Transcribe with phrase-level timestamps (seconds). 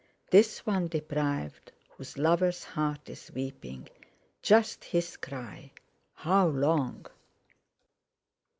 [0.31, 3.87] Tis one deprived, whose lover's heart is weeping,
[4.41, 5.73] Just his cry:
[6.15, 7.05] 'How long?'"